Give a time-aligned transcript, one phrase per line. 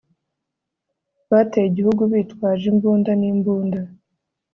[1.29, 3.79] bateye igihugu bitwaje imbunda n'imbunda